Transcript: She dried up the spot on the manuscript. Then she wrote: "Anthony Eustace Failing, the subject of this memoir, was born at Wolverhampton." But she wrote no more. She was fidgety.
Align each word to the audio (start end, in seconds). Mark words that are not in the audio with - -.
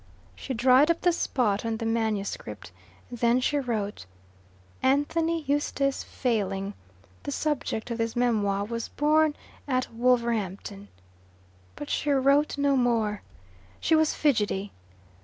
She 0.35 0.55
dried 0.55 0.89
up 0.89 1.01
the 1.01 1.11
spot 1.11 1.63
on 1.63 1.77
the 1.77 1.85
manuscript. 1.85 2.71
Then 3.11 3.39
she 3.39 3.57
wrote: 3.59 4.07
"Anthony 4.81 5.43
Eustace 5.43 6.01
Failing, 6.01 6.73
the 7.21 7.31
subject 7.31 7.91
of 7.91 7.99
this 7.99 8.15
memoir, 8.15 8.65
was 8.65 8.87
born 8.87 9.35
at 9.67 9.93
Wolverhampton." 9.93 10.87
But 11.75 11.91
she 11.91 12.09
wrote 12.09 12.57
no 12.57 12.75
more. 12.75 13.21
She 13.79 13.95
was 13.95 14.15
fidgety. 14.15 14.71